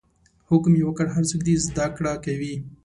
حکم 0.49 0.73
یې 0.77 0.83
وکړ 0.87 1.07
هر 1.15 1.23
څوک 1.29 1.41
دې 1.47 1.55
زده 1.65 1.87
کړه 1.95 2.13
کوي. 2.25 2.55